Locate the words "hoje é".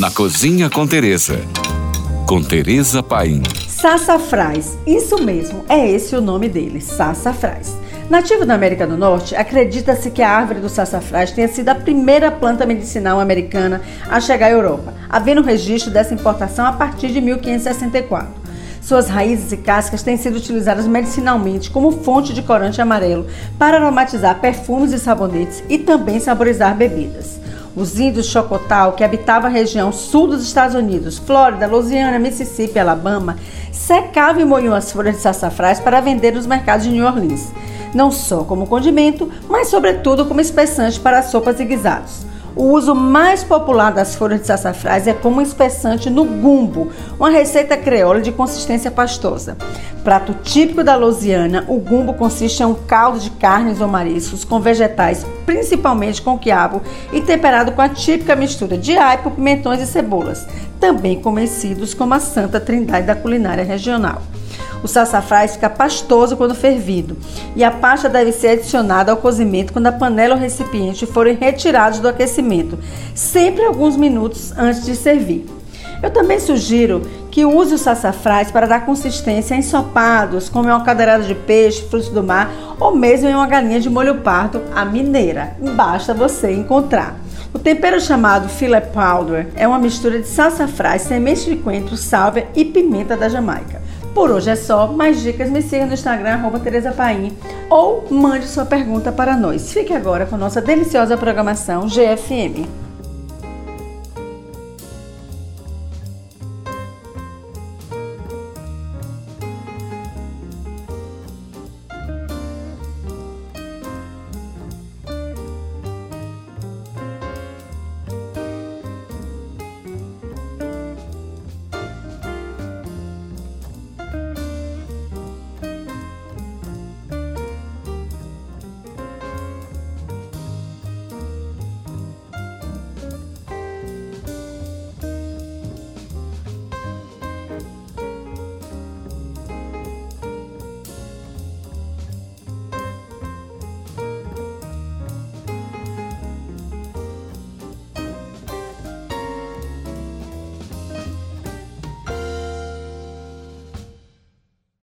94.30-94.56